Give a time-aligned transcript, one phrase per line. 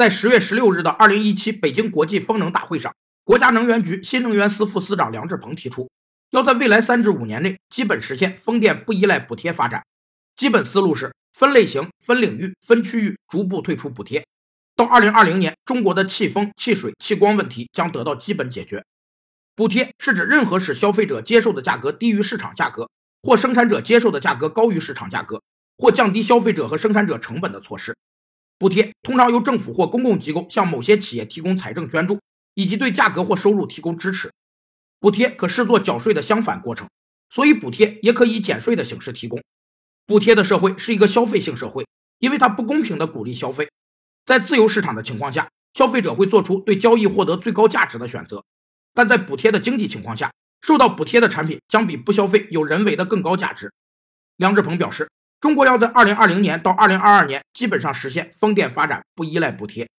[0.00, 2.90] 在十月十六日的二零一七北京国际风能大会上，
[3.22, 5.90] 国家能源局新能源司副司长梁志鹏提出，
[6.30, 9.84] 要在未来三至五年内基本实现风电不依赖补贴发展。
[10.36, 14.24] 基本思路是分类型、分领域、分区域逐步退出补贴。
[14.74, 18.82] 到二零二零年，中国的气风、气水、气光问题将得到基本解决。
[19.54, 22.88] 补贴是指任何使消费者接受的价格低于市场价格，
[23.20, 25.42] 或生产者接受的价格高于市场价格，
[25.76, 27.94] 或降低消费者和生产者成本的措施。
[28.60, 32.20] 补贴通常由政府或公共机构向某些企业提供财政捐助，
[32.52, 34.30] 以及对价格或收入提供支持。
[34.98, 36.86] 补贴可视作缴税的相反过程，
[37.30, 39.42] 所以补贴也可以减税的形式提供。
[40.04, 41.86] 补贴的社会是一个消费性社会，
[42.18, 43.66] 因为它不公平地鼓励消费。
[44.26, 48.42] 在自由市场的情况下，消费者会做出对交易获得最高价值的选择；
[48.92, 53.72] 但在补贴的经济情况下，受到补贴的产品将比不消费有人为的更高价值。
[54.36, 55.08] 梁志鹏表示。
[55.40, 59.90] 中国要在二零二零年到二零二二年基本上实现风电发展不依赖补贴。